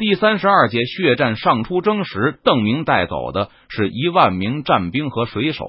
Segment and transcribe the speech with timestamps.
[0.00, 5.66] 第三十二届血战上出征时，邓明带走的是一万名战兵和水手，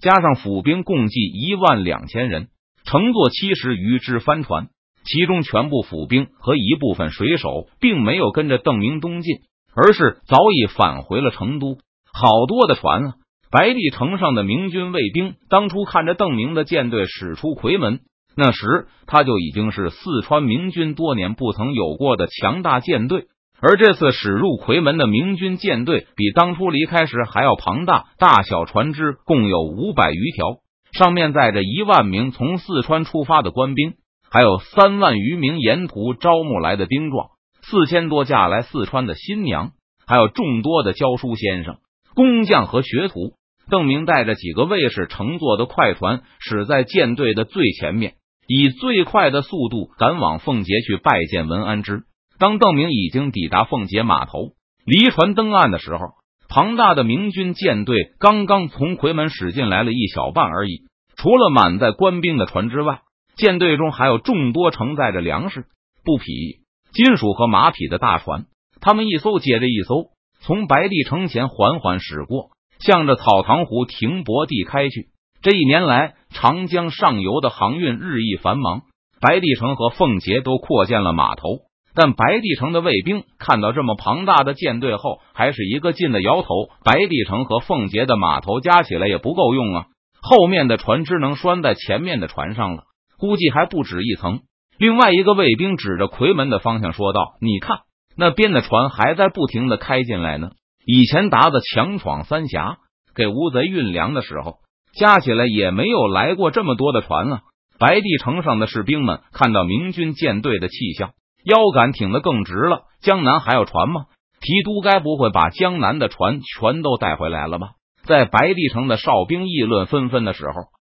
[0.00, 2.48] 加上府兵，共计一万两千人，
[2.84, 4.70] 乘坐七十余只帆船。
[5.04, 9.36] 其中全部府兵和一部分水手并没有跟着邓明东进，
[9.72, 11.78] 而是早已返回了成都。
[12.12, 13.14] 好多的船啊！
[13.52, 18.00] 白帝城上的明军卫兵当初看着邓明的舰队驶出夔门，
[18.34, 23.26] 那时他就已经是四川明军多年不曾有过的强大舰队。
[23.62, 30.58] 而这次驶入夔门的明军舰队比当初离开时还要庞大，大小船只共有五百余条，
[30.92, 33.94] 上面载着一万名从四川出发的官兵。
[34.32, 37.30] 还有三万余名沿途招募来的兵壮，
[37.62, 39.72] 四千多嫁来四川的新娘，
[40.06, 41.78] 还有众多的教书先生、
[42.14, 43.34] 工匠和学徒。
[43.68, 48.14] 邓明带着几个卫士乘坐的快船，驶在舰队的最前面，
[48.46, 52.04] 以最快的速度赶往奉节去拜见文安之。
[52.40, 54.54] 当邓明已经抵达凤节码头，
[54.86, 56.14] 离船登岸的时候，
[56.48, 60.86] 庞大的明军舰队刚刚从夔门驶进来了一小半而已。
[61.16, 63.02] 除了满载官兵的船之外，
[63.36, 65.66] 舰队中还有众多承载着粮食、
[66.02, 66.62] 布匹、
[66.94, 68.46] 金属和马匹的大船，
[68.80, 70.06] 他们一艘接着一艘
[70.40, 75.10] 从白帝城前缓缓驶过，向着草堂湖停泊地开去。
[75.42, 78.80] 这一年来，长江上游的航运日益繁忙，
[79.20, 81.68] 白帝城和奉节都扩建了码头。
[82.02, 86.48] 但白帝城的卫兵看到这么庞大的舰队后，还是一个劲的摇头。
[86.82, 89.84] 白帝城和奉节的码头加起来也不够用啊，
[90.22, 92.84] 后面的船只能拴在前面的船上了。
[93.18, 94.40] 估计还不止一层。
[94.78, 97.80] 另外一个卫兵指着夔门的方向说道：“你看，
[98.16, 100.52] 那边的船还在不停的开进来呢。
[100.86, 102.78] 以前达子强闯三峡
[103.14, 104.54] 给乌贼运粮的时候，
[104.98, 107.40] 加起来也没有来过这么多的船啊。”
[107.78, 111.12] 白帝城上的士兵们看到明军舰队的气象，
[111.44, 112.82] 腰杆挺得更直了。
[113.00, 114.06] 江南还有船吗？
[114.40, 117.72] 提督该不会把江南的船全都带回来了吧？
[118.04, 120.52] 在白帝城的哨兵议论纷纷的时候。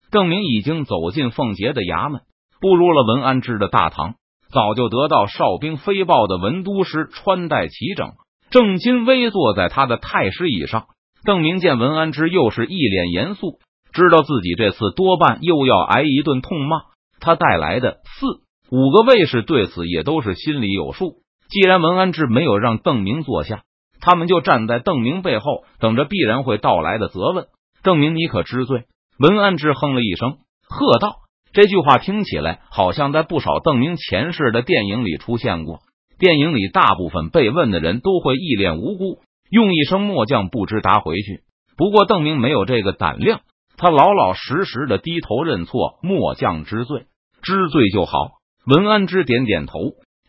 [0.09, 2.21] 邓明已经走进凤节的衙门，
[2.61, 4.15] 步入了文安之的大堂。
[4.49, 8.11] 早就得到哨兵飞报的文都师穿戴齐整，
[8.49, 10.85] 正襟危坐在他的太师椅上。
[11.25, 13.59] 邓明见文安之又是一脸严肃，
[13.91, 16.83] 知道自己这次多半又要挨一顿痛骂。
[17.19, 18.27] 他带来的四
[18.69, 21.15] 五个卫士对此也都是心里有数。
[21.49, 23.63] 既然文安之没有让邓明坐下，
[24.01, 27.45] 他们就站在邓明背后，等着必然会到来的责问。
[27.83, 28.83] 邓明，你可知罪？
[29.17, 31.19] 文安之哼了一声，喝道
[31.53, 35.79] ：“这句话听起来好像在不少邓明前世的电影里出现过。
[36.19, 41.41] 电影里大部分被问的人都会一脸无辜，用一声‘末将不知’答回去。
[41.77, 43.39] 不过邓明没有这个胆量，
[43.77, 47.05] 他老老实实的低头认错：‘末将知罪，
[47.41, 48.31] 知罪就好。’
[48.67, 49.79] 文安之点点头，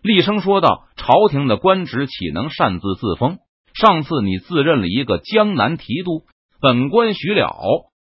[0.01, 3.39] 厉声说道：‘朝廷的官职岂能擅自自封？
[3.75, 6.23] 上次你自认了一个江南提督，
[6.61, 7.51] 本官许了。’”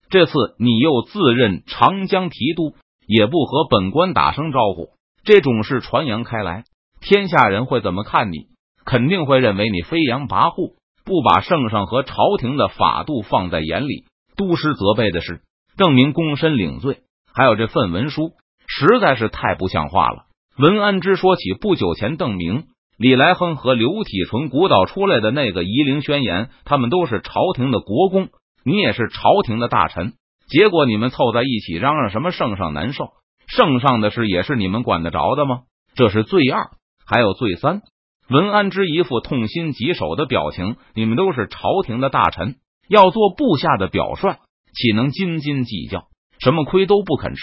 [0.10, 2.76] 这次你又自任长江提督，
[3.06, 4.92] 也不和本官打声招呼，
[5.26, 6.64] 这种事传扬开来，
[7.02, 8.48] 天下人会怎么看你？
[8.86, 14.06] 肯定会认为你飞扬跋扈，不把圣上和朝廷的法度放在眼里。
[14.38, 15.42] 都师责备的是
[15.76, 17.00] 邓明躬身领罪，
[17.34, 18.32] 还有这份文书，
[18.74, 20.24] 实在是太不像话了。
[20.58, 22.64] 文安之说起不久前邓明、
[22.98, 28.30] 李来亨和刘体纯鼓捣出来的那个夷陵宣言，他们都是朝廷的国公。
[28.64, 30.14] 你也是朝廷的大臣，
[30.48, 33.10] 结果你们凑在一起嚷嚷什么圣上难受？
[33.48, 35.62] 圣上的事也是你们管得着的吗？
[35.96, 36.70] 这是罪二，
[37.06, 37.82] 还有罪三。
[38.30, 40.78] 文安之一副痛心疾首的表情。
[40.94, 42.56] 你们都是朝廷的大臣，
[42.88, 44.38] 要做部下的表率，
[44.74, 46.06] 岂能斤斤计较？
[46.40, 47.42] 什么亏都不肯吃，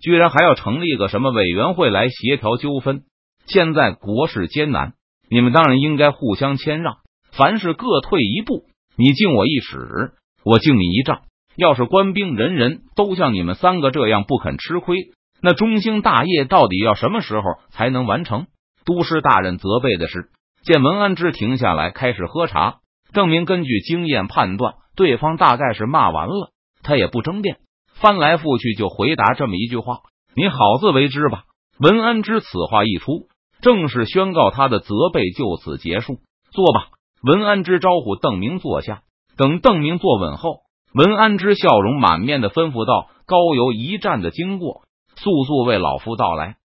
[0.00, 3.02] 居然还要成立个什么委员会来协调纠纷？
[3.46, 4.92] 现在国事艰难，
[5.30, 6.98] 你们当然应该互相谦让，
[7.32, 8.64] 凡事各退一步。
[8.96, 10.12] 你敬我一尺。
[10.44, 11.22] 我敬你一丈。
[11.56, 14.96] 要是官兵人人都像你们三个这样不肯吃亏，
[15.42, 18.46] 那中兴大业到底要什么时候才能完成？
[18.84, 20.30] 都师大人责备的是，
[20.62, 22.76] 见文安之停下来开始喝茶，
[23.12, 26.52] 郑明根据经验判断，对方大概是骂完了，
[26.82, 27.58] 他也不争辩，
[28.00, 30.00] 翻来覆去就回答这么一句话
[30.34, 31.44] ：“你好自为之吧。”
[31.80, 33.28] 文安之此话一出，
[33.60, 36.18] 正式宣告他的责备就此结束。
[36.50, 36.88] 坐吧。
[37.22, 39.02] 文安之招呼邓明坐下。
[39.36, 40.62] 等邓明坐稳后，
[40.94, 44.82] 文安之笑容满面的吩咐道：“高邮一战的经过，
[45.16, 46.56] 速速为老夫道来。”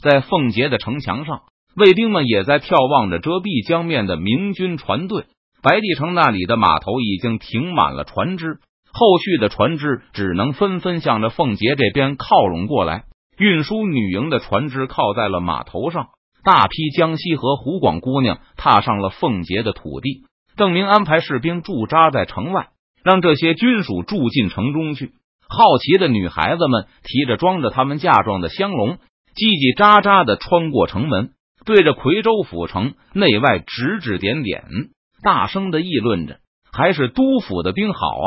[0.00, 1.42] 在凤节的城墙上，
[1.74, 5.24] 卫兵们也在眺望着遮蔽江面的明军船队。
[5.62, 8.60] 白帝城那里的码头已经停满了船只，
[8.92, 13.04] 后续的船只只能纷纷向着凤节这边靠拢过来。
[13.36, 16.08] 运输女营的船只靠在了码头上，
[16.42, 20.24] 大批江西和湖广姑娘踏上了凤节的土地。
[20.56, 22.70] 邓明安排士兵驻扎在城外，
[23.04, 25.12] 让这些军属住进城中去。
[25.48, 28.98] 好奇的女孩子们提着装着他们嫁妆的香笼，
[29.36, 31.30] 叽叽喳喳的穿过城门，
[31.64, 34.64] 对着夔州府城内外指指点点，
[35.22, 36.38] 大声的议论着
[36.72, 38.26] ：“还是都府的兵好啊！”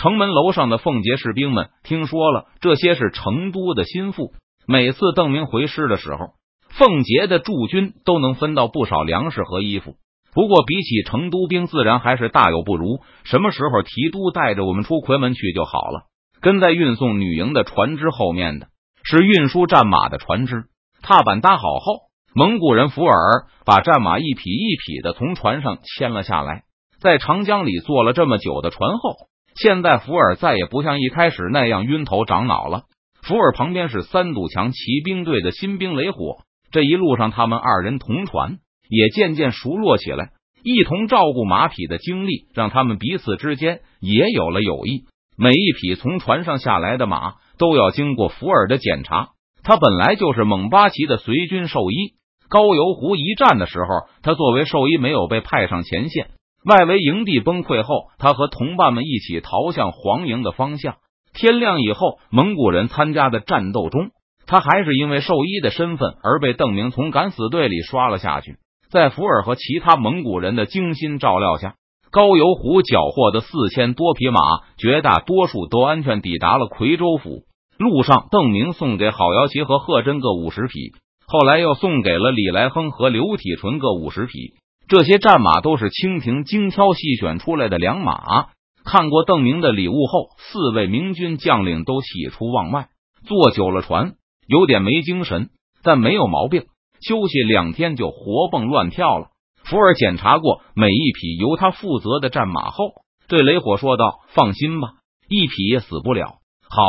[0.00, 4.32] 城门楼上的凤节士兵们听说了，这些是成都的心腹。
[4.66, 6.30] 每次邓明回师的时候，
[6.70, 9.96] 凤节的驻军都能分到不少粮食和衣服。
[10.32, 13.00] 不过，比起成都兵，自然还是大有不如。
[13.24, 16.04] 什么时候提督带着我们出夔门去就好了。
[16.40, 18.68] 跟在运送女营的船只后面的
[19.04, 20.64] 是运输战马的船只。
[21.02, 21.98] 踏板搭好后，
[22.34, 26.62] 蒙古人福尔把战马一匹一匹的从船上牵了下来。
[27.02, 29.28] 在长江里坐了这么久的船后，
[29.62, 32.84] 现在福尔再也不像一开始那样晕头长脑了。
[33.22, 36.38] 福尔旁边是三堵墙骑兵队的新兵雷火。
[36.70, 38.58] 这一路上，他们二人同船。
[38.88, 40.30] 也渐渐熟络起来，
[40.64, 45.04] 一同照顾马匹的经历让他们彼此之间也有了友谊。
[45.36, 49.28] 每一匹从船上下来的马都要经过福尔的检查。
[49.62, 52.14] 他本来就是蒙巴旗的随军兽医。
[52.48, 56.30] 高邮湖一战的时候，他作为兽医没有被派上前线。
[56.64, 60.96] 外围营地崩溃后，他和同伴们一起逃向黄营的方向。
[61.32, 64.10] 天亮以后，蒙古人参加的战斗中，
[64.46, 68.56] 他还是因为兽医的身份而被邓明从敢死队里刷了下去。
[68.90, 71.76] 在福尔和其他蒙古人的精心照料下，
[72.10, 74.40] 高邮湖缴获的四千多匹马，
[74.76, 77.44] 绝大多数都安全抵达了夔州府。
[77.78, 80.92] 路上，邓明送给郝瑶琪和贺真各五十匹，
[81.26, 84.54] 后来又送给了李来亨和刘体纯各五十匹。
[84.90, 88.48] 这些战马都是清廷精挑细选出来的良马。
[88.84, 92.88] 看过邓明的礼物后，四位明军将领都喜出望外。
[93.24, 94.14] 坐久了船，
[94.48, 95.50] 有点没精神，
[95.84, 96.64] 但没有毛病。
[97.00, 99.28] 休息两天就活蹦乱跳了。
[99.62, 102.90] 福尔检查过每一匹由他负责的战马后，
[103.28, 104.94] 对雷火说道：“放心吧，
[105.28, 106.38] 一匹也死不了。”
[106.68, 106.82] 好，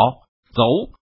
[0.56, 0.64] 走，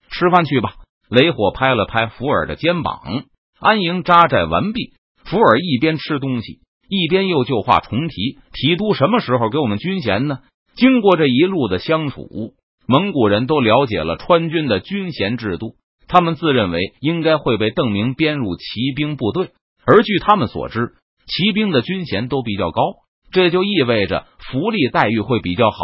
[0.08, 0.74] 吃饭去吧。
[1.10, 3.24] 雷火拍了拍福尔的肩膀。
[3.58, 4.92] 安营扎寨完毕，
[5.24, 10.38] 福尔一边吃东西，一边又旧话重提：“提督什么时候给我们军衔呢？”
[10.76, 12.54] 经过这一路的相处，
[12.86, 15.76] 蒙古人都了解了川军的军衔制度。
[16.08, 19.50] 他们自认为应该会被邓明编入骑兵部队，
[19.84, 20.92] 而据他们所知，
[21.26, 22.80] 骑兵的军衔都比较高，
[23.32, 25.78] 这就意味着福利待遇会比较好。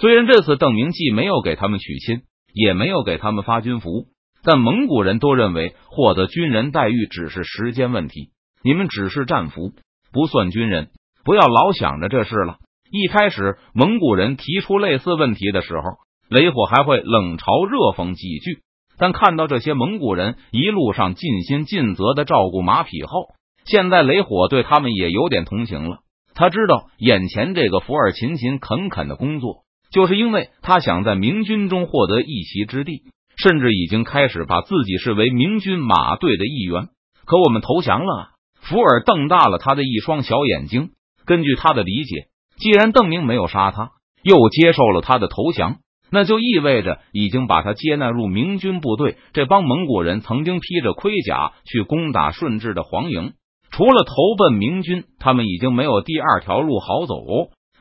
[0.00, 2.22] 虽然这次邓明既没有给他们娶亲，
[2.54, 4.06] 也没有给他们发军服，
[4.42, 8.30] 但蒙古人都认为获得军人待遇只是时间问题。
[8.62, 9.72] 你们只是战俘，
[10.12, 10.90] 不算军人，
[11.24, 12.58] 不要老想着这事了。
[12.90, 15.82] 一开始，蒙古人提出类似问题的时候，
[16.30, 18.62] 雷火还会冷嘲热讽几句。
[18.96, 23.28] 但看到这些蒙古人一路上尽心尽责的照顾马匹后，
[23.64, 25.98] 现在雷火对他们也有点同情了。
[26.34, 33.02] 他知道眼前这个福尔勤勤恳恳的工作，就是因为他想在明军中获得一席之地，
[33.36, 36.88] 甚至已经开始把自己视为明军马队的一员。
[37.24, 38.30] 可我们投降了。
[38.60, 40.90] 福尔瞪大了他的一双小眼睛。
[41.24, 43.90] 根据他的理解，既然邓明没有杀他，
[44.22, 45.76] 又接受了他的投降。
[46.10, 49.18] 那就意味着已经把他接纳入明军部队。
[49.34, 53.34] 这帮蒙古人曾经披着盔甲去攻打顺治的黄营，
[53.70, 57.14] 除了投奔明军，他们已经没有第二条路好走。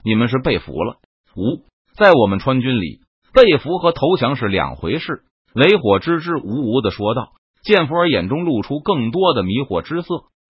[0.03, 0.98] 你们是被俘了？
[1.38, 1.63] 五，
[1.96, 3.00] 在我们川军里，
[3.34, 5.22] 被俘和投降是两回事。
[5.53, 7.29] 雷火支支吾吾的说道。
[7.63, 10.07] 见福尔眼中露出更多的迷惑之色，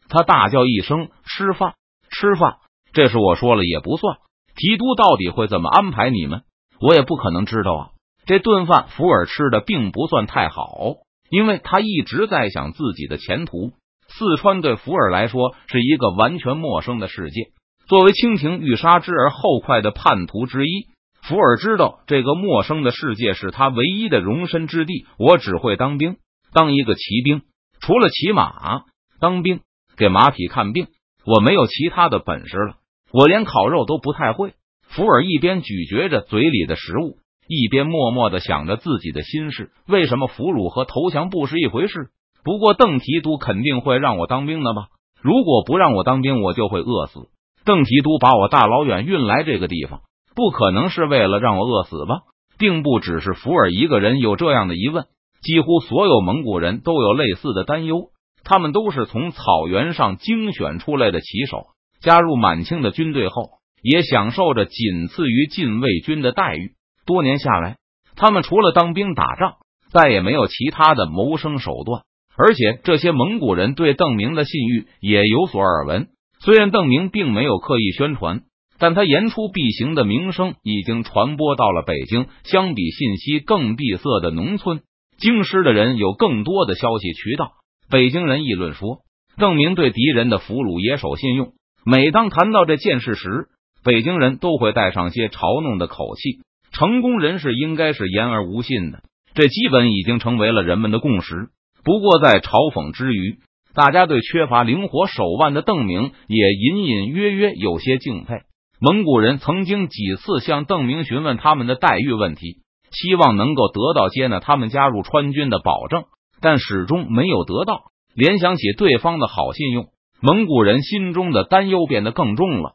[0.10, 1.74] 他大叫一声：“吃饭，
[2.10, 2.58] 吃饭！”
[2.94, 4.18] 这是我说了也不算。
[4.56, 6.42] 提督到底会怎么安排你们？
[6.80, 7.90] 我也不可能知道啊！
[8.26, 10.96] 这顿饭福尔吃的并不算太好，
[11.30, 13.72] 因为他一直在想自己的前途。
[14.10, 17.52] 四川对福尔来说是一个完全陌生的世界。
[17.88, 20.88] 作为清廷欲杀之而后快的叛徒之一，
[21.22, 25.06] 福尔知道这个陌生的世界是他唯一的容身之地。
[25.18, 26.18] 我只会当兵，
[26.54, 27.42] 当一个骑兵，
[27.80, 28.84] 除了骑马、
[29.20, 29.62] 当兵、
[29.98, 30.88] 给马匹看病，
[31.26, 32.76] 我没有其他的本事了。
[33.12, 34.54] 我连烤肉都不太会。
[34.84, 39.72] 福尔一边咀嚼着嘴里的食物，一边默默的想着自己的心事。
[39.88, 42.10] 为什么俘虏和投降不是一回事？
[42.44, 44.88] 不过邓提督肯定会让我当兵的吧？
[45.22, 47.28] 如果不让我当兵，我就会饿死。
[47.66, 50.02] 邓提督把我大老远运来这个地方，
[50.36, 52.22] 不可能是为了让我饿死吧？
[52.58, 55.06] 并不只是福尔一个人有这样的疑问，
[55.42, 58.10] 几乎所有蒙古人都有类似的担忧。
[58.48, 61.68] 他们都是从草原上精选出来的骑手，
[62.02, 63.58] 加入满清的军队后。
[63.84, 66.72] 也享受着仅次于禁卫军的待遇。
[67.06, 67.78] 多年下来，
[68.16, 69.54] 他们除了当兵打仗，
[69.92, 72.02] 再也没有其他的谋生手段。
[72.36, 76.08] 而且这些蒙古人对邓明的信誉也有所耳闻。
[76.40, 78.42] 虽然邓明并没有刻意宣传，
[78.80, 82.26] 但他言出必行的名声已经传播到了北京。
[82.44, 84.82] 相比信息更闭塞的农村，
[85.20, 87.52] 京师的人有更多的消息渠道。
[87.90, 89.00] 北京人议论说，
[89.38, 91.54] 邓明对敌人的俘虏也守信用。
[91.86, 93.48] 每当谈到这件事时，
[93.84, 96.42] 北京人都会带上些嘲弄的口气。
[96.74, 99.04] 成功人士应该是言而无信的，
[99.34, 101.48] 这基本已经成为了人们的共识。
[101.86, 103.38] 不过，在嘲讽之余，
[103.74, 108.42] 大家对缺乏灵活手腕的邓明也隐隐约约有些敬佩。
[108.82, 112.58] 蒙古人曾经几次向邓明询问他们的待遇问题，
[112.92, 116.04] 希望能够得到接纳他们加入川军的保证，
[116.42, 117.92] 但始终没有得到。
[118.14, 119.90] 联想起对方的好信用，
[120.22, 122.74] 蒙古人心中的担忧变得更重了。